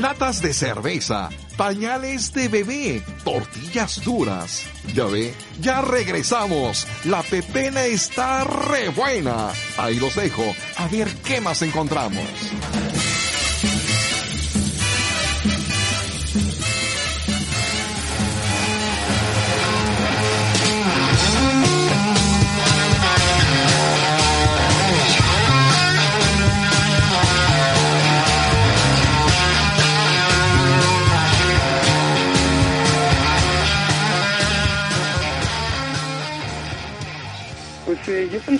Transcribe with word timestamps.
latas 0.00 0.42
de 0.42 0.52
cerveza, 0.52 1.30
pañales 1.56 2.32
de 2.32 2.48
bebé, 2.48 3.02
tortillas 3.24 4.02
duras. 4.04 4.64
Ya 4.94 5.04
ve, 5.04 5.34
ya 5.60 5.80
regresamos. 5.80 6.86
La 7.04 7.22
pepena 7.22 7.84
está 7.84 8.44
re 8.44 8.88
buena. 8.88 9.50
Ahí 9.78 9.98
los 9.98 10.14
dejo, 10.14 10.44
a 10.76 10.88
ver 10.88 11.08
qué 11.24 11.40
más 11.40 11.62
encontramos. 11.62 12.24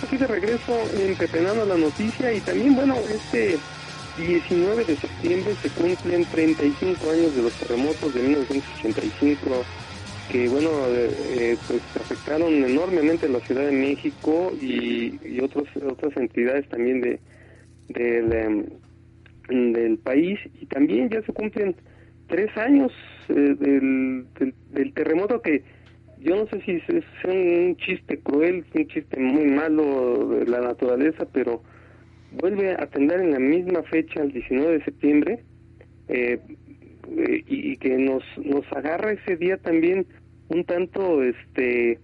Aquí 0.06 0.16
de 0.18 0.26
regreso 0.28 0.72
empepenando 1.00 1.66
la 1.66 1.76
noticia 1.76 2.32
y 2.32 2.40
también, 2.40 2.76
bueno, 2.76 2.94
este 2.94 3.58
19 4.16 4.84
de 4.84 4.96
septiembre 4.96 5.52
se 5.60 5.68
cumplen 5.70 6.24
35 6.26 7.10
años 7.10 7.34
de 7.34 7.42
los 7.42 7.52
terremotos 7.54 8.14
de 8.14 8.22
1985 8.22 9.64
que, 10.30 10.48
bueno, 10.48 10.70
eh, 10.88 11.10
eh, 11.38 11.56
pues 11.66 11.82
afectaron 11.96 12.52
enormemente 12.52 13.28
la 13.28 13.40
Ciudad 13.40 13.66
de 13.66 13.72
México 13.72 14.52
y, 14.60 15.18
y 15.26 15.40
otros, 15.40 15.64
otras 15.84 16.16
entidades 16.16 16.68
también 16.68 17.00
de 17.00 17.18
del, 17.88 18.32
em, 19.48 19.96
país 19.98 20.38
y 20.60 20.66
también 20.66 21.08
ya 21.08 21.22
se 21.22 21.32
cumplen 21.32 21.74
tres 22.28 22.56
años 22.56 22.92
eh, 23.28 23.56
del, 23.58 24.26
del 24.70 24.92
terremoto 24.92 25.42
que 25.42 25.62
yo 26.26 26.34
no 26.34 26.46
sé 26.48 26.60
si 26.62 26.72
es 26.72 27.04
un 27.24 27.76
chiste 27.76 28.18
cruel, 28.18 28.64
un 28.74 28.88
chiste 28.88 29.20
muy 29.20 29.44
malo 29.46 30.26
de 30.28 30.46
la 30.46 30.60
naturaleza, 30.60 31.24
pero 31.32 31.62
vuelve 32.32 32.72
a 32.72 32.82
atender 32.82 33.20
en 33.20 33.30
la 33.30 33.38
misma 33.38 33.84
fecha, 33.84 34.22
el 34.22 34.32
19 34.32 34.78
de 34.78 34.84
septiembre, 34.84 35.44
eh, 36.08 36.40
eh, 37.16 37.44
y, 37.46 37.76
que 37.76 37.96
nos 37.96 38.24
nos 38.38 38.64
agarra 38.72 39.12
ese 39.12 39.36
día 39.36 39.56
también 39.58 40.04
un 40.48 40.64
tanto 40.64 41.22
este 41.22 42.00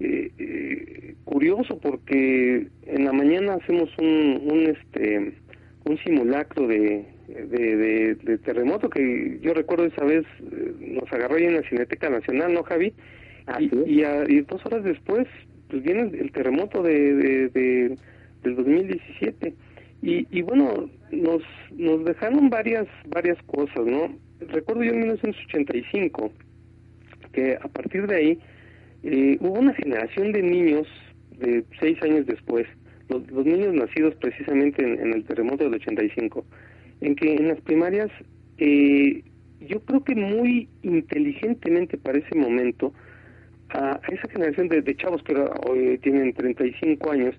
eh, 0.00 1.14
curioso 1.24 1.78
porque 1.78 2.66
en 2.86 3.04
la 3.04 3.12
mañana 3.12 3.54
hacemos 3.54 3.90
un, 3.98 4.40
un 4.50 4.74
este 4.74 5.34
un 5.84 5.98
simulacro 5.98 6.66
de, 6.66 7.04
de, 7.28 8.14
de, 8.14 8.38
terremoto 8.38 8.88
que 8.88 9.38
yo 9.42 9.52
recuerdo 9.52 9.84
esa 9.84 10.04
vez 10.04 10.24
nos 10.80 11.12
agarró 11.12 11.36
ahí 11.36 11.44
en 11.44 11.56
la 11.56 11.68
Cineteca 11.68 12.08
Nacional, 12.08 12.54
¿no, 12.54 12.62
Javi? 12.62 12.94
Y, 13.58 14.02
y, 14.02 14.40
dos 14.42 14.64
horas 14.66 14.84
después 14.84 15.26
pues 15.68 15.82
viene 15.82 16.10
el, 16.18 16.32
terremoto 16.32 16.82
de, 16.82 17.48
de, 17.50 17.96
del 18.42 18.56
2017 18.56 19.54
y, 20.02 20.26
y 20.30 20.42
bueno 20.42 20.88
nos 21.12 21.42
nos 21.76 22.04
dejaron 22.04 22.50
varias 22.50 22.86
varias 23.08 23.40
cosas 23.44 23.86
no 23.86 24.14
recuerdo 24.48 24.84
yo 24.84 24.92
en 24.92 25.00
1985 25.00 26.32
que 27.32 27.56
a 27.60 27.68
partir 27.68 28.06
de 28.06 28.16
ahí 28.16 28.38
eh, 29.02 29.38
hubo 29.40 29.58
una 29.58 29.74
generación 29.74 30.32
de 30.32 30.42
niños 30.42 30.86
de 31.38 31.64
seis 31.80 32.00
años 32.02 32.26
después 32.26 32.66
los, 33.08 33.28
los 33.30 33.44
niños 33.44 33.74
nacidos 33.74 34.14
precisamente 34.16 34.82
en, 34.82 35.12
el 35.12 35.24
terremoto 35.24 35.64
del 35.64 35.74
85 35.74 36.44
en 37.00 37.16
que 37.16 37.34
en 37.34 37.48
las 37.48 37.60
primarias 37.60 38.10
eh, 38.58 39.22
yo 39.60 39.80
creo 39.84 40.02
que 40.04 40.14
muy 40.14 40.68
inteligentemente 40.82 41.98
para 41.98 42.18
ese 42.18 42.34
momento 42.34 42.92
a, 43.72 44.00
esa 44.08 44.28
generación 44.28 44.68
de, 44.68 44.96
chavos 44.96 45.22
que 45.22 45.34
hoy 45.66 45.98
tienen 45.98 46.32
35 46.32 47.10
años, 47.10 47.34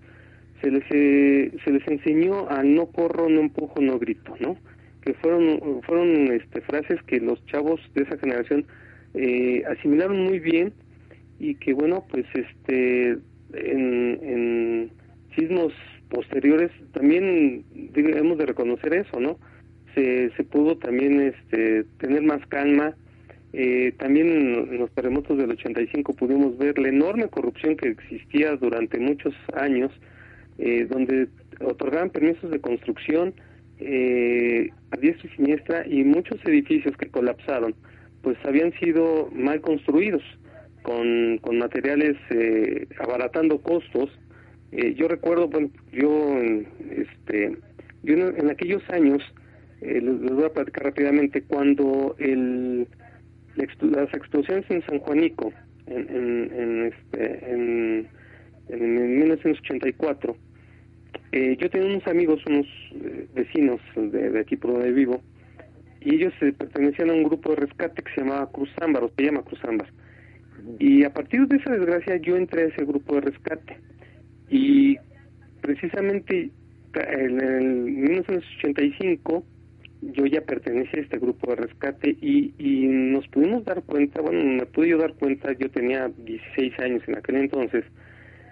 se 0.61 0.71
les, 0.71 0.83
eh, 0.91 1.51
se 1.63 1.71
les 1.71 1.87
enseñó 1.87 2.49
a 2.49 2.63
no 2.63 2.87
corro, 2.87 3.29
no 3.29 3.41
empujo, 3.41 3.81
no 3.81 3.97
grito, 3.99 4.35
¿no? 4.39 4.57
Que 5.03 5.13
fueron, 5.15 5.81
fueron 5.83 6.31
este, 6.31 6.61
frases 6.61 7.01
que 7.03 7.19
los 7.19 7.43
chavos 7.47 7.81
de 7.95 8.03
esa 8.03 8.17
generación 8.17 8.65
eh, 9.13 9.63
asimilaron 9.65 10.23
muy 10.23 10.39
bien 10.39 10.73
y 11.39 11.55
que, 11.55 11.73
bueno, 11.73 12.05
pues 12.09 12.25
este 12.33 13.17
en, 13.53 14.19
en 14.23 14.91
sismos 15.35 15.73
posteriores 16.09 16.71
también 16.93 17.63
debemos 17.93 18.37
de 18.37 18.45
reconocer 18.45 18.93
eso, 18.93 19.19
¿no? 19.19 19.37
Se, 19.95 20.29
se 20.35 20.43
pudo 20.43 20.77
también 20.77 21.19
este, 21.21 21.85
tener 21.99 22.21
más 22.21 22.45
calma, 22.47 22.95
eh, 23.53 23.93
también 23.97 24.27
en 24.29 24.77
los 24.77 24.91
terremotos 24.91 25.37
del 25.37 25.51
85 25.51 26.13
pudimos 26.13 26.57
ver 26.57 26.77
la 26.79 26.89
enorme 26.89 27.27
corrupción 27.27 27.75
que 27.75 27.89
existía 27.89 28.55
durante 28.55 28.97
muchos 28.97 29.33
años, 29.53 29.91
eh, 30.57 30.85
donde 30.89 31.27
otorgaban 31.59 32.09
permisos 32.09 32.49
de 32.49 32.59
construcción 32.59 33.33
eh, 33.79 34.69
a 34.91 34.97
diestra 34.97 35.27
y 35.27 35.35
siniestra 35.35 35.87
y 35.87 36.03
muchos 36.03 36.39
edificios 36.45 36.95
que 36.97 37.09
colapsaron, 37.09 37.73
pues 38.21 38.37
habían 38.43 38.71
sido 38.73 39.29
mal 39.33 39.59
construidos, 39.61 40.21
con, 40.83 41.39
con 41.39 41.57
materiales 41.57 42.15
eh, 42.29 42.87
abaratando 42.99 43.59
costos. 43.59 44.09
Eh, 44.71 44.93
yo 44.93 45.07
recuerdo, 45.07 45.47
bueno, 45.47 45.69
yo, 45.91 46.37
este, 46.91 47.57
yo 48.03 48.13
en, 48.13 48.49
aquellos 48.49 48.87
años, 48.89 49.23
les 49.81 50.21
voy 50.21 50.45
a 50.45 50.53
platicar 50.53 50.85
rápidamente, 50.85 51.41
cuando 51.41 52.15
el 52.19 52.87
las 53.55 54.13
explosiones 54.13 54.65
en 54.69 54.85
San 54.85 54.99
Juanico 54.99 55.51
en, 55.87 56.09
en, 56.09 56.53
en, 56.53 56.85
este, 56.85 57.51
en, 57.51 58.07
en 58.69 59.19
1984, 59.19 60.35
eh, 61.33 61.57
yo 61.59 61.69
tenía 61.69 61.87
unos 61.87 62.07
amigos, 62.07 62.41
unos 62.45 62.67
eh, 62.95 63.27
vecinos 63.33 63.79
de, 63.95 64.29
de, 64.31 64.39
aquí 64.39 64.55
por 64.55 64.73
donde 64.73 64.91
vivo, 64.91 65.21
y 66.01 66.15
ellos 66.15 66.33
eh, 66.41 66.53
pertenecían 66.57 67.09
a 67.09 67.13
un 67.13 67.23
grupo 67.23 67.51
de 67.51 67.57
rescate 67.57 68.01
que 68.01 68.13
se 68.13 68.21
llamaba 68.21 68.51
Cruz 68.51 68.69
Ámbar, 68.81 69.03
o 69.03 69.11
se 69.15 69.23
llama 69.23 69.43
Cruz 69.43 69.63
Ámbar. 69.63 69.87
Y 70.79 71.03
a 71.03 71.11
partir 71.11 71.47
de 71.47 71.57
esa 71.57 71.71
desgracia 71.71 72.17
yo 72.17 72.35
entré 72.37 72.63
a 72.63 72.67
ese 72.67 72.85
grupo 72.85 73.15
de 73.15 73.21
rescate. 73.21 73.77
Y 74.49 74.97
precisamente 75.61 76.51
en 76.93 77.41
el 77.41 77.65
1985 77.65 79.43
yo 80.01 80.25
ya 80.25 80.41
pertenecía 80.41 80.99
a 80.99 81.03
este 81.03 81.19
grupo 81.19 81.51
de 81.51 81.57
rescate 81.57 82.17
y, 82.21 82.53
y 82.57 82.87
nos 82.87 83.27
pudimos 83.27 83.63
dar 83.65 83.83
cuenta, 83.83 84.21
bueno, 84.21 84.43
me 84.43 84.65
pude 84.65 84.89
yo 84.89 84.97
dar 84.97 85.13
cuenta, 85.13 85.53
yo 85.53 85.69
tenía 85.69 86.09
16 86.09 86.79
años 86.79 87.03
en 87.07 87.17
aquel 87.17 87.35
entonces, 87.35 87.85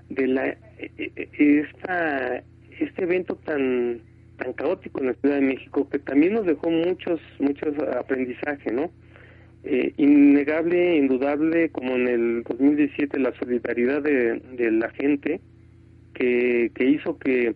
de 0.09 0.27
la 0.27 0.47
e, 0.47 0.57
e, 0.97 1.11
e, 1.15 1.59
esta 1.59 2.43
este 2.79 3.03
evento 3.03 3.35
tan 3.35 4.01
tan 4.37 4.53
caótico 4.53 5.01
en 5.01 5.07
la 5.07 5.13
Ciudad 5.15 5.35
de 5.35 5.41
México 5.41 5.87
que 5.89 5.99
también 5.99 6.33
nos 6.33 6.45
dejó 6.45 6.69
muchos 6.69 7.19
muchos 7.39 7.77
aprendizaje, 7.95 8.71
¿no? 8.71 8.89
Eh, 9.63 9.93
innegable, 9.97 10.95
indudable, 10.95 11.69
como 11.69 11.95
en 11.95 12.07
el 12.07 12.43
2017 12.43 13.19
la 13.19 13.33
solidaridad 13.37 14.01
de, 14.01 14.39
de 14.55 14.71
la 14.71 14.89
gente 14.91 15.41
que, 16.13 16.71
que 16.73 16.85
hizo 16.85 17.19
que, 17.19 17.53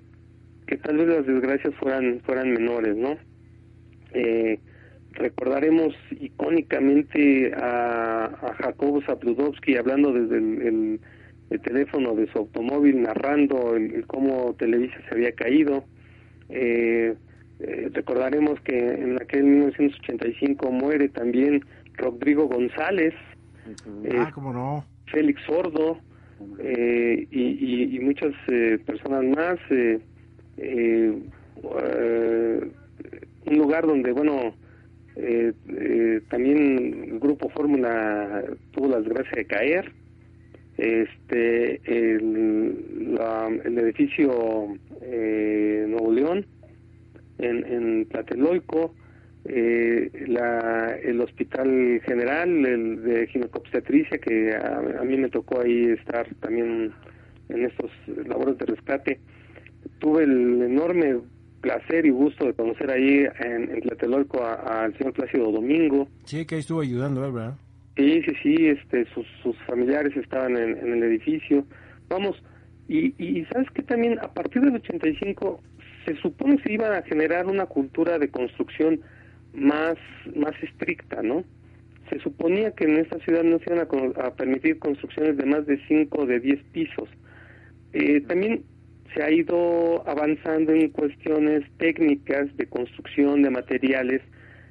que 0.68 0.78
tal 0.78 0.98
vez 0.98 1.08
las 1.08 1.26
desgracias 1.26 1.74
fueran 1.76 2.20
fueran 2.26 2.52
menores, 2.52 2.96
¿no? 2.98 3.18
Eh, 4.13 4.59
recordaremos 5.12 5.94
icónicamente 6.19 7.53
a, 7.56 8.25
a 8.25 8.53
Jacobo 8.56 9.01
hablando 9.78 10.12
desde 10.12 10.38
el, 10.38 11.00
teléfono 11.63 12.16
de 12.16 12.25
su 12.31 12.40
automóvil, 12.40 13.03
narrando 13.03 13.75
el, 13.75 14.07
cómo 14.07 14.56
Televisa 14.56 14.96
se 15.07 15.13
había 15.13 15.34
caído. 15.34 15.84
Eh, 16.50 17.13
eh, 17.59 17.90
recordaremos 17.94 18.59
que 18.61 18.76
en 18.76 19.22
aquel 19.22 19.43
1985 19.43 20.72
muere 20.72 21.09
también 21.09 21.64
Rodrigo 21.93 22.47
González, 22.47 23.14
ah, 24.17 24.32
cómo 24.34 24.52
no. 24.52 24.84
Félix 25.11 25.43
Sordo 25.43 25.99
y, 26.59 27.28
y, 27.29 27.96
y, 27.96 27.99
muchas 27.99 28.34
personas 28.84 29.23
más. 29.26 29.59
Eh, 30.58 31.22
un 33.45 33.57
lugar 33.57 33.85
donde, 33.85 34.11
bueno, 34.11 34.55
eh, 35.16 35.53
eh, 35.69 36.22
también 36.29 37.03
el 37.11 37.19
grupo 37.19 37.49
Fórmula 37.49 38.43
tuvo 38.72 38.87
la 38.90 38.99
desgracia 38.99 39.35
de 39.35 39.45
caer. 39.45 39.91
Este, 40.78 41.81
el, 41.85 43.16
el 43.63 43.78
edificio 43.78 44.75
eh, 45.01 45.85
Nuevo 45.87 46.11
León, 46.11 46.45
en, 47.37 47.66
en 47.66 48.07
eh, 49.45 50.09
la, 50.28 50.95
el 51.03 51.19
Hospital 51.19 52.01
General 52.05 52.66
el 52.66 53.03
de 53.03 53.28
Ginecobstetricia, 53.28 54.17
que 54.17 54.55
a, 54.55 54.78
a, 54.78 55.03
mí 55.03 55.17
me 55.17 55.29
tocó 55.29 55.59
ahí 55.59 55.90
estar 55.90 56.28
también 56.35 56.93
en 57.49 57.66
estos 57.66 57.91
labores 58.25 58.57
de 58.57 58.66
rescate. 58.66 59.19
Tuve 59.99 60.23
el 60.23 60.61
enorme 60.61 61.19
placer 61.64 62.06
y 62.06 62.10
gusto 62.10 62.46
de 62.46 62.54
conocer 62.54 62.92
ahí 62.92 63.26
en, 63.40 63.72
en 63.72 63.82
Tlatelolco 63.82 64.46
al 64.46 64.96
señor 64.98 65.14
Plácido 65.14 65.50
Domingo. 65.50 66.08
Sí, 66.26 66.46
que 66.46 66.56
ahí 66.56 66.62
estuvo 66.62 66.82
ayudando, 66.82 67.22
¿verdad? 67.22 67.56
Sí, 67.96 68.22
sí, 68.24 68.34
sí, 68.44 68.68
este, 68.68 69.06
sus, 69.14 69.26
sus 69.42 69.56
familiares 69.66 70.16
estaban 70.18 70.58
en, 70.58 70.78
en 70.78 70.94
el 70.94 71.04
edificio. 71.04 71.66
Vamos, 72.10 72.36
y, 72.88 73.16
y 73.18 73.46
sabes 73.46 73.70
que 73.72 73.82
también 73.84 74.20
a 74.20 74.28
partir 74.34 74.62
del 74.62 74.76
85 74.76 75.62
se 76.06 76.16
supone 76.18 76.58
que 76.58 76.64
se 76.64 76.74
iba 76.74 76.98
a 76.98 77.02
generar 77.04 77.46
una 77.46 77.66
cultura 77.66 78.20
de 78.20 78.30
construcción 78.30 79.00
más, 79.54 79.96
más 80.36 80.54
estricta, 80.62 81.22
¿no? 81.22 81.44
Se 82.10 82.20
suponía 82.20 82.72
que 82.72 82.84
en 82.84 82.98
esta 82.98 83.18
ciudad 83.20 83.44
no 83.44 83.60
se 83.60 83.74
iban 83.74 83.88
a, 84.18 84.32
permitir 84.32 84.80
construcciones 84.80 85.38
de 85.38 85.46
más 85.46 85.66
de 85.66 85.80
5 85.88 86.20
o 86.20 86.26
de 86.26 86.40
10 86.40 86.64
pisos. 86.74 87.10
Eh, 87.94 88.22
también 88.28 88.64
se 89.14 89.24
ha 89.24 89.32
ido 89.32 90.08
avanzando 90.08 90.72
en 90.72 90.90
cuestiones 90.90 91.64
técnicas 91.78 92.56
de 92.58 92.68
construcción 92.68 93.42
de 93.44 93.50
materiales. 93.50 94.22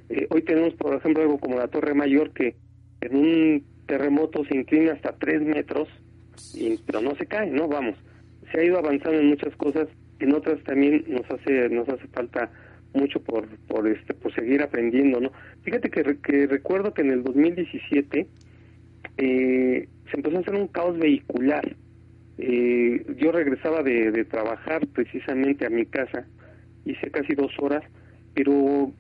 Eh, 0.09 0.27
hoy 0.31 0.43
tenemos, 0.43 0.75
por 0.75 0.95
ejemplo, 0.95 1.23
algo 1.23 1.39
como 1.39 1.59
la 1.59 1.69
Torre 1.69 1.95
Mayor 1.95 2.33
que 2.33 2.57
en 3.01 3.17
un 3.17 3.65
terremoto 3.87 4.45
se 4.45 4.57
inclina 4.57 4.93
hasta 4.93 5.17
3 5.17 5.43
metros, 5.43 5.89
y, 6.55 6.79
pero 6.87 7.01
no 7.01 7.15
se 7.17 7.27
cae, 7.27 7.51
¿no? 7.51 7.69
Vamos. 7.69 7.97
Se 8.51 8.61
ha 8.61 8.65
ido 8.65 8.79
avanzando 8.79 9.19
en 9.19 9.29
muchas 9.29 9.55
cosas, 9.57 9.89
en 10.19 10.35
otras 10.35 10.63
también 10.65 11.05
nos 11.09 11.29
hace, 11.31 11.69
nos 11.69 11.89
hace 11.89 12.07
falta 12.09 12.51
mucho 12.95 13.23
por, 13.23 13.47
por, 13.67 13.89
este, 13.89 14.15
por 14.15 14.35
seguir 14.35 14.63
aprendiendo, 14.63 15.21
¿no? 15.21 15.33
Fíjate 15.63 15.91
que, 15.91 16.19
que 16.19 16.47
recuerdo 16.47 16.93
que 16.93 17.03
en 17.03 17.11
el 17.11 17.23
2017 17.23 18.27
eh, 19.17 19.89
se 20.11 20.17
empezó 20.17 20.37
a 20.37 20.41
hacer 20.41 20.55
un 20.55 20.69
caos 20.69 20.99
vehicular. 20.99 21.77
Eh, 22.45 23.05
yo 23.19 23.31
regresaba 23.31 23.85
de, 23.85 24.25
trabajar 24.25 24.85
precisamente 24.89 25.65
a 25.65 25.71
mi 25.71 25.87
casa, 25.87 26.27
hice 26.85 27.09
casi 27.13 27.37
dos 27.37 27.53
horas, 27.61 27.85
pero 28.35 28.91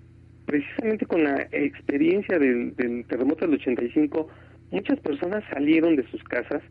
precisamente 0.47 1.06
con 1.06 1.25
la 1.25 1.49
experiencia 1.50 2.39
del, 2.39 2.77
del 2.77 3.05
terremoto 3.06 3.44
del 3.44 3.56
85, 3.56 4.29
muchas 4.71 5.00
personas 5.00 5.43
salieron 5.53 5.97
de 5.97 6.09
sus 6.09 6.23
casas 6.23 6.62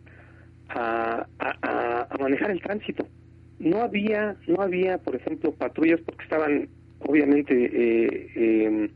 a, 0.70 1.28
manejar 2.18 2.52
el 2.52 2.62
tránsito. 2.62 3.06
No 3.60 3.82
había, 3.82 4.38
no 4.48 4.62
había, 4.62 4.98
por 4.98 5.18
ejemplo, 5.18 5.52
patrullas 5.52 6.00
porque 6.06 6.24
estaban 6.24 6.70
obviamente, 7.00 7.54
eh, 7.54 8.32
em, 8.36 8.90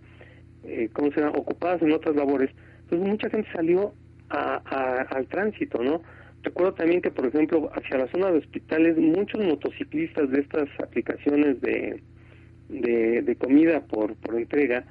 eh, 0.64 0.90
¿cómo 0.94 1.12
se 1.12 1.20
llama?, 1.20 1.34
ocupadas 1.38 1.82
en 1.82 1.92
otras 1.92 2.16
labores. 2.16 2.52
Entonces 2.84 3.06
mucha 3.06 3.30
gente 3.30 3.50
salió 3.52 3.92
a, 4.30 4.56
al 5.10 5.28
tránsito, 5.28 5.84
¿no? 5.84 6.02
Recuerdo 6.46 6.76
también 6.76 7.02
que, 7.02 7.10
por 7.10 7.26
ejemplo, 7.26 7.72
hacia 7.74 7.98
la 7.98 8.08
zona 8.12 8.32
de 8.32 8.38
hospitales, 8.38 8.98
muchos 8.98 9.44
motociclistas 9.44 10.30
de 10.30 10.42
estas 10.42 10.70
aplicaciones 10.80 11.60
de, 11.60 12.04
de, 12.70 13.36
comida 13.38 13.82
por, 13.82 14.16
por 14.18 14.36
entrega, 14.36 14.86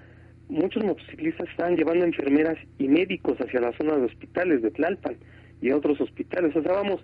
muchos 0.48 0.82
motociclistas 0.82 1.48
estaban 1.48 1.76
llevando 1.76 2.04
enfermeras 2.04 2.58
y 2.78 2.88
médicos 2.88 3.38
hacia 3.38 3.60
la 3.60 3.72
zona 3.78 3.96
de 3.96 4.06
hospitales 4.06 4.62
de 4.62 4.72
Tlalpan 4.72 5.14
y 5.62 5.70
a 5.70 5.76
otros 5.76 6.00
hospitales. 6.00 6.56
O 6.56 6.62
sea, 6.62 6.72
vamos, 6.72 7.00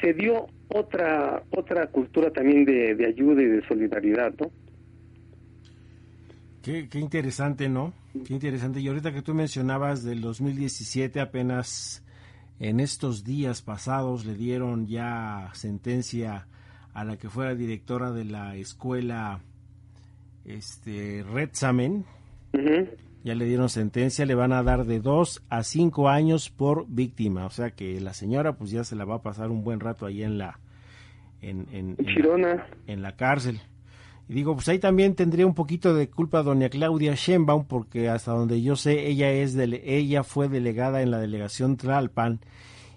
se 0.00 0.14
dio 0.14 0.46
otra 0.68 1.42
otra 1.50 1.88
cultura 1.88 2.30
también 2.30 2.64
de, 2.64 2.94
de 2.94 3.06
ayuda 3.06 3.42
y 3.42 3.46
de 3.46 3.66
solidaridad, 3.68 4.32
¿no? 4.40 4.50
Qué, 6.62 6.88
qué, 6.88 6.98
interesante, 6.98 7.68
¿no? 7.68 7.92
Qué 8.26 8.32
interesante. 8.32 8.80
Y 8.80 8.88
ahorita 8.88 9.12
que 9.12 9.20
tú 9.20 9.34
mencionabas 9.34 10.02
del 10.02 10.22
2017, 10.22 11.20
apenas 11.20 12.02
en 12.58 12.80
estos 12.80 13.24
días 13.24 13.62
pasados 13.62 14.24
le 14.24 14.34
dieron 14.34 14.86
ya 14.86 15.50
sentencia 15.52 16.46
a 16.94 17.04
la 17.04 17.16
que 17.16 17.28
fuera 17.28 17.54
directora 17.54 18.10
de 18.10 18.24
la 18.24 18.56
escuela 18.56 19.40
este 20.44 21.22
Redsamen. 21.22 22.04
Ya 23.22 23.34
le 23.34 23.44
dieron 23.44 23.68
sentencia, 23.68 24.24
le 24.24 24.34
van 24.34 24.52
a 24.52 24.62
dar 24.62 24.86
de 24.86 25.00
dos 25.00 25.42
a 25.48 25.62
cinco 25.64 26.08
años 26.08 26.48
por 26.48 26.86
víctima. 26.88 27.44
O 27.44 27.50
sea 27.50 27.72
que 27.72 28.00
la 28.00 28.14
señora 28.14 28.56
pues 28.56 28.70
ya 28.70 28.84
se 28.84 28.96
la 28.96 29.04
va 29.04 29.16
a 29.16 29.22
pasar 29.22 29.50
un 29.50 29.64
buen 29.64 29.80
rato 29.80 30.06
ahí 30.06 30.22
en 30.22 30.38
la 30.38 30.60
en, 31.42 31.66
en, 31.72 31.96
en 32.86 33.02
la 33.02 33.16
cárcel. 33.16 33.60
Y 34.28 34.34
digo, 34.34 34.54
pues 34.54 34.68
ahí 34.68 34.78
también 34.78 35.14
tendría 35.14 35.46
un 35.46 35.54
poquito 35.54 35.94
de 35.94 36.08
culpa 36.08 36.42
doña 36.42 36.68
Claudia 36.68 37.14
Sheinbaum, 37.14 37.66
porque 37.66 38.08
hasta 38.08 38.32
donde 38.32 38.60
yo 38.60 38.74
sé, 38.74 39.06
ella, 39.06 39.30
es 39.30 39.54
de, 39.54 39.82
ella 39.84 40.24
fue 40.24 40.48
delegada 40.48 41.00
en 41.02 41.12
la 41.12 41.18
delegación 41.18 41.76
Tlalpan 41.76 42.40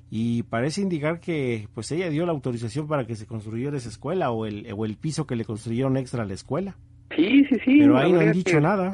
y 0.09 0.41
parece 0.43 0.81
indicar 0.81 1.19
que 1.19 1.67
pues 1.75 1.91
ella 1.91 2.09
dio 2.09 2.25
la 2.25 2.31
autorización 2.31 2.87
para 2.87 3.05
que 3.05 3.15
se 3.15 3.27
construyera 3.27 3.77
esa 3.77 3.89
escuela 3.89 4.31
o 4.31 4.47
el, 4.47 4.65
o 4.75 4.85
el 4.85 4.97
piso 4.97 5.27
que 5.27 5.35
le 5.35 5.45
construyeron 5.45 5.97
extra 5.97 6.23
a 6.23 6.25
la 6.25 6.33
escuela. 6.33 6.75
Sí, 7.15 7.45
sí, 7.45 7.55
sí. 7.63 7.79
Pero 7.79 7.97
ahí 7.97 8.11
no 8.11 8.19
han 8.19 8.31
dicho 8.31 8.59
nada. 8.59 8.91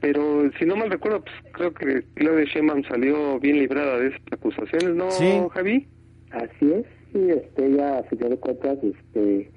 Pero 0.00 0.50
si 0.58 0.64
no 0.64 0.76
mal 0.76 0.90
recuerdo, 0.90 1.22
pues 1.22 1.34
creo 1.52 1.74
que 1.74 2.04
Claudia 2.14 2.44
Sheinbaum 2.44 2.84
salió 2.84 3.38
bien 3.40 3.58
librada 3.58 3.98
de 3.98 4.08
esas 4.08 4.20
acusaciones, 4.32 4.94
¿no, 4.94 5.10
sí. 5.10 5.30
Javi? 5.52 5.86
Así 6.30 6.72
es, 6.72 6.86
sí, 7.12 7.30
este, 7.30 7.66
ella 7.66 8.02
se 8.08 8.16
dio 8.16 8.40
cuenta, 8.40 8.72
este 8.72 9.50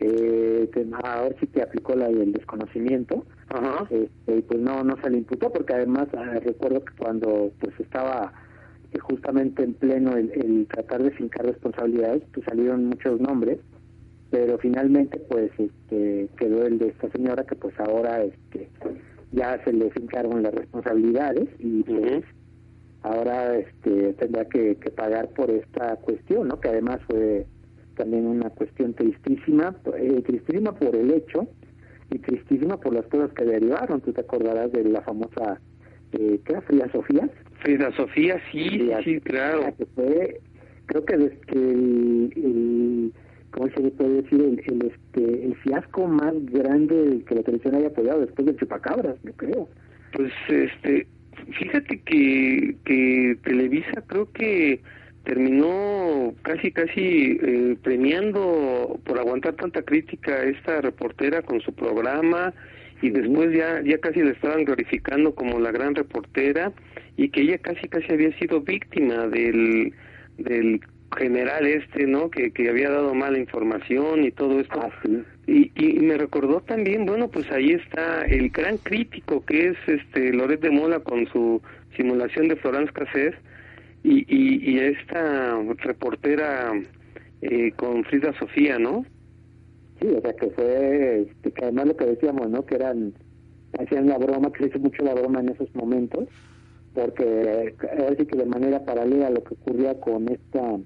eh, 0.00 0.68
que 0.72 0.86
ahora 1.02 1.34
sí 1.40 1.46
que 1.46 1.62
aplicó 1.62 1.94
la 1.94 2.08
del 2.08 2.32
desconocimiento. 2.32 3.24
Este, 3.90 4.38
y 4.38 4.42
pues 4.42 4.58
no 4.58 4.82
no 4.82 4.96
se 5.00 5.10
le 5.10 5.18
imputó 5.18 5.52
porque 5.52 5.74
además 5.74 6.08
ah, 6.16 6.40
recuerdo 6.42 6.84
que 6.84 6.92
cuando 6.96 7.52
pues 7.60 7.78
estaba 7.78 8.32
eh, 8.92 8.98
justamente 8.98 9.62
en 9.62 9.74
pleno 9.74 10.16
el, 10.16 10.66
tratar 10.66 11.04
de 11.04 11.12
fincar 11.12 11.46
responsabilidades 11.46 12.24
pues 12.32 12.44
salieron 12.46 12.86
muchos 12.86 13.20
nombres 13.20 13.60
pero 14.30 14.58
finalmente 14.58 15.20
pues 15.20 15.52
este 15.56 16.28
quedó 16.36 16.66
el 16.66 16.78
de 16.78 16.88
esta 16.88 17.10
señora 17.12 17.44
que 17.44 17.54
pues 17.54 17.78
ahora 17.78 18.24
este 18.24 18.68
ya 19.30 19.62
se 19.62 19.72
le 19.72 19.90
fincaron 19.90 20.42
las 20.42 20.54
responsabilidades 20.54 21.48
y 21.60 21.84
pues 21.84 22.24
ahora 23.02 23.56
este 23.56 24.14
tendrá 24.14 24.46
que, 24.46 24.74
que 24.76 24.90
pagar 24.90 25.28
por 25.28 25.48
esta 25.50 25.94
cuestión 25.96 26.48
no 26.48 26.58
que 26.58 26.70
además 26.70 26.98
fue 27.06 27.46
también 27.94 28.26
una 28.26 28.50
cuestión 28.50 28.94
tristísima, 28.94 29.74
eh, 29.96 30.22
tristísima 30.26 30.72
por 30.72 30.94
el 30.94 31.10
hecho 31.12 31.48
y 32.10 32.18
tristísima 32.18 32.78
por 32.78 32.94
las 32.94 33.06
cosas 33.06 33.32
que 33.32 33.44
derivaron. 33.44 34.00
Tú 34.00 34.12
te 34.12 34.20
acordarás 34.20 34.72
de 34.72 34.84
la 34.84 35.02
famosa, 35.02 35.60
eh, 36.12 36.40
¿qué 36.44 36.52
era? 36.52 36.60
Frida 36.62 36.90
Sofía. 36.92 37.28
Frida 37.60 37.92
Sofía, 37.96 38.40
sí, 38.52 38.90
sí, 39.04 39.20
claro. 39.20 39.74
Que 39.76 39.86
fue, 39.86 40.40
creo 40.86 41.04
que 41.04 41.16
desde 41.16 41.40
que 41.40 41.58
el, 41.58 43.12
¿cómo 43.50 43.68
se 43.68 43.90
puede 43.92 44.22
decir? 44.22 44.40
El, 44.40 44.62
el, 44.66 44.90
este, 44.90 45.46
el 45.46 45.54
fiasco 45.56 46.06
más 46.06 46.34
grande 46.46 47.22
que 47.26 47.34
la 47.34 47.42
televisión 47.42 47.74
haya 47.76 47.88
apoyado 47.88 48.20
después 48.20 48.46
del 48.46 48.56
Chupacabras, 48.56 49.16
yo 49.22 49.32
creo. 49.32 49.68
Pues, 50.12 50.32
este, 50.48 51.06
fíjate 51.58 52.00
que, 52.00 52.76
que 52.84 53.38
Televisa 53.42 54.02
creo 54.06 54.30
que 54.32 54.80
terminó 55.24 56.34
casi 56.42 56.70
casi 56.70 57.38
eh, 57.42 57.76
premiando 57.82 59.00
por 59.04 59.18
aguantar 59.18 59.54
tanta 59.54 59.82
crítica 59.82 60.32
a 60.32 60.44
esta 60.44 60.80
reportera 60.80 61.42
con 61.42 61.60
su 61.60 61.72
programa 61.72 62.52
y 63.02 63.10
después 63.10 63.52
ya 63.56 63.82
ya 63.82 63.98
casi 63.98 64.22
le 64.22 64.32
estaban 64.32 64.64
glorificando 64.64 65.34
como 65.34 65.58
la 65.58 65.72
gran 65.72 65.94
reportera 65.94 66.72
y 67.16 67.30
que 67.30 67.42
ella 67.42 67.58
casi 67.58 67.88
casi 67.88 68.12
había 68.12 68.36
sido 68.38 68.60
víctima 68.60 69.26
del 69.26 69.94
del 70.38 70.80
general 71.16 71.66
este 71.66 72.06
no 72.06 72.28
que, 72.30 72.50
que 72.50 72.68
había 72.68 72.90
dado 72.90 73.14
mala 73.14 73.38
información 73.38 74.24
y 74.24 74.32
todo 74.32 74.58
esto. 74.58 74.80
Ah, 74.80 74.90
y, 75.46 75.70
y 75.76 76.00
me 76.00 76.18
recordó 76.18 76.60
también 76.60 77.06
bueno 77.06 77.28
pues 77.28 77.50
ahí 77.50 77.72
está 77.72 78.24
el 78.26 78.50
gran 78.50 78.78
crítico 78.78 79.44
que 79.44 79.68
es 79.68 79.76
este 79.86 80.32
Loret 80.32 80.60
de 80.60 80.70
Mola 80.70 81.00
con 81.00 81.26
su 81.28 81.62
simulación 81.96 82.48
de 82.48 82.56
Florence 82.56 82.92
Cassés 82.92 83.34
y, 84.04 84.72
y, 84.74 84.78
esta 84.78 85.60
reportera 85.78 86.72
eh, 87.40 87.72
con 87.76 88.04
Frida 88.04 88.38
Sofía, 88.38 88.78
¿no? 88.78 89.04
Sí, 90.00 90.08
o 90.08 90.20
sea 90.20 90.34
que 90.34 90.50
fue, 90.50 91.22
este, 91.22 91.52
que 91.52 91.64
además 91.64 91.86
lo 91.86 91.96
que 91.96 92.04
decíamos, 92.04 92.50
¿no? 92.50 92.66
Que 92.66 92.74
eran, 92.74 93.14
hacían 93.78 94.06
la 94.06 94.18
broma, 94.18 94.52
que 94.52 94.64
se 94.64 94.68
hizo 94.68 94.78
mucho 94.78 95.02
la 95.02 95.14
broma 95.14 95.40
en 95.40 95.48
esos 95.48 95.74
momentos, 95.74 96.28
porque 96.92 97.74
ahora 97.98 98.14
sí 98.18 98.26
que 98.26 98.36
de 98.36 98.46
manera 98.46 98.84
paralela 98.84 99.28
a 99.28 99.30
lo 99.30 99.42
que 99.42 99.54
ocurría 99.54 99.98
con 100.00 100.28
esta 100.28 100.78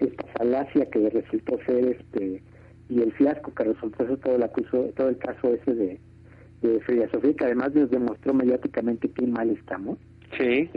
esta 0.00 0.24
falacia 0.36 0.86
que 0.86 1.08
resultó 1.10 1.58
ser 1.66 1.96
este 2.00 2.42
y 2.88 3.00
el 3.00 3.12
fiasco 3.12 3.54
que 3.54 3.64
resultó 3.64 4.06
ser 4.06 4.18
todo 4.18 4.36
el 4.36 4.42
acuso, 4.42 4.90
todo 4.96 5.08
el 5.08 5.18
caso 5.18 5.54
ese 5.54 5.74
de, 5.74 6.00
de 6.62 6.80
Frida 6.80 7.08
Sofía, 7.10 7.34
que 7.34 7.44
además 7.44 7.74
nos 7.74 7.90
demostró 7.90 8.34
mediáticamente 8.34 9.08
qué 9.10 9.26
mal 9.26 9.50
estamos. 9.50 9.98
Sí. 10.38 10.68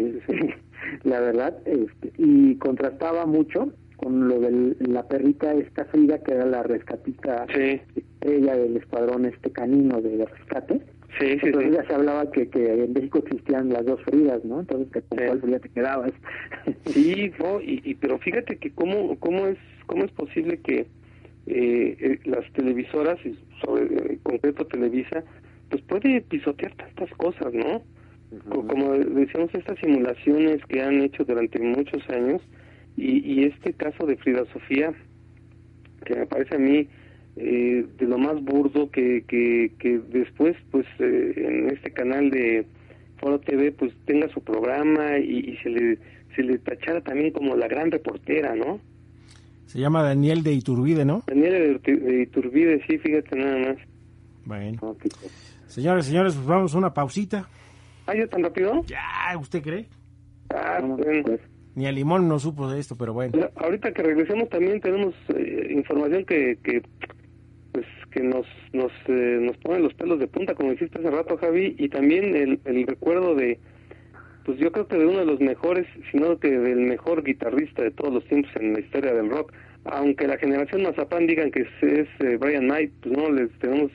La 1.04 1.20
verdad, 1.20 1.58
este, 1.66 2.12
y 2.18 2.56
contrastaba 2.56 3.26
mucho 3.26 3.72
con 3.98 4.28
lo 4.28 4.40
de 4.40 4.76
la 4.80 5.08
perrita 5.08 5.54
esta 5.54 5.86
Frida, 5.86 6.20
que 6.20 6.34
era 6.34 6.46
la 6.46 6.64
rescatista 6.64 7.46
sí. 7.54 7.82
estrella 7.96 8.56
del 8.56 8.78
escuadrón 8.78 9.26
este 9.26 9.52
canino 9.52 10.02
de 10.02 10.26
rescate. 10.26 10.82
Sí, 11.20 11.40
sí, 11.40 11.48
Entonces 11.48 11.74
ya 11.74 11.88
se 11.88 11.96
hablaba 11.96 12.30
que, 12.32 12.48
que 12.48 12.84
en 12.84 12.94
México 12.94 13.20
existían 13.26 13.70
las 13.70 13.86
dos 13.86 14.00
Fridas, 14.04 14.46
¿no? 14.46 14.60
Entonces, 14.60 14.92
que 14.92 15.02
¿con 15.02 15.26
cuál 15.26 15.42
Frida 15.42 15.60
te 15.60 15.70
quedabas? 15.70 16.12
sí, 16.86 17.32
y, 17.64 17.90
y, 17.90 17.96
pero 17.96 18.20
fíjate 18.20 18.58
que 18.58 18.72
cómo, 18.72 19.18
cómo, 19.20 19.48
es, 19.48 19.58
cómo 19.88 20.04
es 20.04 20.12
posible 20.12 20.60
que 20.60 20.86
eh, 21.48 22.20
las 22.26 22.52
televisoras, 22.54 23.18
y 23.26 23.36
sobre 23.64 23.86
en 23.86 24.20
concreto 24.20 24.68
Televisa, 24.68 25.24
pues 25.70 25.82
puede 25.84 26.22
pisotear 26.22 26.76
tantas 26.76 27.10
cosas, 27.18 27.54
¿no? 27.54 27.82
Como 28.50 28.94
decíamos, 28.94 29.54
estas 29.54 29.80
simulaciones 29.80 30.62
que 30.66 30.82
han 30.82 31.02
hecho 31.02 31.24
durante 31.24 31.60
muchos 31.60 32.08
años 32.10 32.42
y, 32.98 33.20
y 33.20 33.44
este 33.46 33.74
caso 33.74 34.06
de 34.06 34.18
Frida 34.18 34.44
Sofía, 34.52 34.94
que 36.06 36.16
me 36.16 36.26
parece 36.26 36.56
a 36.56 36.60
mí 36.60 36.88
eh, 37.40 37.86
de 38.00 38.06
lo 38.08 38.18
más 38.18 38.44
burdo 38.44 38.90
que, 38.90 39.24
que, 39.28 39.72
que 39.78 40.00
después, 40.10 40.56
pues 40.72 40.88
eh, 40.98 41.34
en 41.36 41.70
este 41.70 41.92
canal 41.92 42.32
de 42.32 42.66
Foro 43.20 43.40
TV, 43.40 43.72
pues 43.74 43.94
tenga 44.06 44.28
su 44.30 44.42
programa 44.42 45.20
y, 45.20 45.56
se, 45.62 45.70
le, 45.70 46.00
se 46.36 46.42
le 46.42 46.58
tachara 46.58 47.02
también 47.02 47.32
como 47.32 47.56
la 47.56 47.68
gran 47.68 47.92
reportera, 47.92 48.56
¿no? 48.56 48.80
Se 49.68 49.80
llama 49.80 50.02
Daniel 50.02 50.42
de 50.42 50.54
Iturbide, 50.54 51.06
¿no? 51.06 51.24
Daniel 51.28 51.80
de, 51.84 52.24
Iturbide, 52.24 52.82
sí, 52.88 52.98
fíjate 52.98 53.36
nada 53.36 53.58
más. 53.60 53.78
Bueno. 54.46 54.98
Señores, 55.68 56.06
señores, 56.06 56.34
pues 56.34 56.48
vamos 56.48 56.74
a 56.74 56.78
una 56.80 56.94
pausita. 56.94 57.48
¿Ah, 58.08 58.16
ya 58.16 58.28
tan 58.28 58.44
rápido? 58.44 58.84
Ya, 58.88 59.38
¿usted 59.40 59.62
cree? 59.62 59.86
Ah, 60.50 60.80
bueno. 60.82 61.24
Pues. 61.24 61.42
Ni 61.76 61.86
a 61.86 61.92
Limón 61.92 62.28
no 62.28 62.40
supo 62.40 62.70
de 62.70 62.80
esto, 62.80 62.96
pero 62.98 63.14
bueno. 63.14 63.38
Ahorita 63.58 63.92
que 63.92 64.02
regresemos 64.02 64.50
también 64.50 64.82
tenemos 64.82 65.14
eh, 65.36 65.68
información 65.72 66.26
que, 66.26 66.58
que 66.64 66.82
pues 67.74 67.86
que 68.12 68.24
nos 68.24 68.48
nos 68.74 68.92
eh, 69.08 69.38
nos 69.42 69.58
pone 69.58 69.80
los 69.80 69.94
pelos 69.94 70.20
de 70.20 70.28
punta, 70.28 70.56
como 70.56 70.72
dijiste 70.72 70.98
hace 70.98 71.12
rato, 71.12 71.38
Javi, 71.38 71.76
y 71.78 71.90
también 71.90 72.36
el, 72.36 72.60
el 72.66 72.88
recuerdo 72.88 73.36
de, 73.36 73.60
pues 74.46 74.58
yo 74.58 74.72
creo 74.72 74.88
que 74.88 74.98
de 74.98 75.06
uno 75.06 75.20
de 75.20 75.26
los 75.26 75.40
mejores, 75.40 75.86
sino 76.12 76.40
que 76.40 76.50
del 76.50 76.80
mejor 76.80 77.24
guitarrista 77.24 77.84
de 77.84 77.92
todos 77.92 78.14
los 78.14 78.26
tiempos 78.26 78.52
en 78.56 78.74
la 78.74 78.80
historia 78.80 79.14
del 79.14 79.30
rock. 79.30 79.54
Aunque 79.84 80.28
la 80.28 80.38
generación 80.38 80.84
Mazapán 80.84 81.28
digan 81.28 81.52
que 81.52 81.62
es, 81.62 82.08
eh, 82.22 82.38
Brian 82.38 82.66
Knight, 82.66 82.92
pues 83.02 83.18
no, 83.18 83.30
les 83.30 83.52
tenemos 83.60 83.92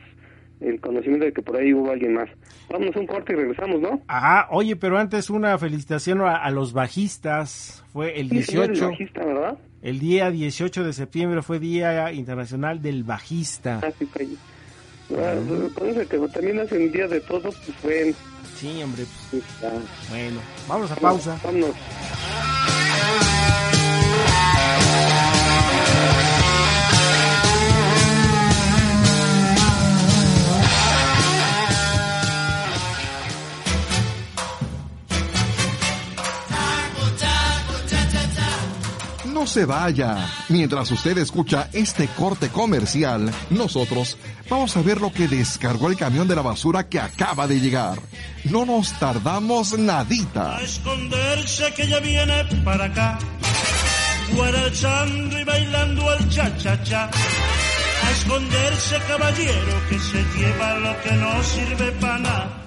el 0.63 0.81
conocimiento 0.81 1.27
de 1.27 1.33
que 1.33 1.43
por 1.43 1.57
ahí 1.57 1.73
hubo 1.73 1.91
alguien 1.91 2.15
más. 2.15 2.29
Vamos 2.71 2.95
a 2.95 3.01
un 3.01 3.07
corte 3.07 3.33
y 3.33 3.37
regresamos, 3.37 3.81
¿no? 3.81 4.01
Ajá, 4.09 4.49
oye, 4.51 4.77
pero 4.77 4.99
antes 4.99 5.31
una 5.31 5.57
felicitación 5.59 6.21
a, 6.23 6.51
los 6.51 6.73
bajistas. 6.73 7.85
Fue 7.93 8.19
el 8.19 8.29
18. 8.29 8.73
el 8.73 8.91
bajista, 8.91 9.25
¿verdad? 9.25 9.59
El 9.83 9.99
día 9.99 10.31
18 10.31 10.85
de 10.85 10.93
septiembre 10.93 11.43
fue 11.43 11.59
Día 11.59 12.13
Internacional 12.13 12.81
del 12.81 13.05
Bajista. 13.05 13.81
Ah, 13.83 13.91
sí, 13.99 14.07
fue. 14.07 14.27
Uh 15.11 16.09
que 16.09 16.19
también 16.33 16.61
hacen 16.61 16.91
Día 16.91 17.07
de 17.09 17.21
Todos, 17.21 17.55
pues 17.57 17.77
fue... 17.79 18.15
Sí, 18.55 18.83
hombre. 18.83 19.05
Pues, 19.31 19.43
bueno, 20.09 20.41
vamos 20.69 20.91
a 20.91 20.97
pausa. 20.97 21.39
Vámonos. 21.45 21.75
Se 39.53 39.67
vaya. 39.67 40.17
Mientras 40.49 40.91
usted 40.91 41.19
escucha 41.19 41.69
este 41.75 42.09
corte 42.09 42.49
comercial, 42.49 43.31
nosotros 43.51 44.17
vamos 44.49 44.75
a 44.79 44.83
ver 44.83 44.99
lo 44.99 45.13
que 45.13 45.29
descargó 45.29 45.91
el 45.91 45.97
camión 45.97 46.27
de 46.27 46.35
la 46.35 46.41
basura 46.41 46.89
que 46.89 46.99
acaba 46.99 47.47
de 47.47 47.61
llegar. 47.61 47.99
No 48.45 48.65
nos 48.65 48.99
tardamos 48.99 49.79
nadita. 49.79 50.57
A 50.57 50.63
esconderse 50.63 51.71
que 51.75 51.87
ya 51.87 52.01
viene 52.01 52.45
para 52.65 52.87
acá, 52.87 53.19
guarachando 54.35 55.39
y 55.39 55.45
bailando 55.45 56.09
al 56.09 56.29
cha-cha-cha. 56.31 57.11
A 57.11 58.11
esconderse 58.11 58.97
caballero 59.07 59.83
que 59.91 59.99
se 59.99 60.25
lleva 60.35 60.75
lo 60.79 61.03
que 61.03 61.13
no 61.13 61.43
sirve 61.43 61.93
para 62.01 62.19
nada 62.19 62.62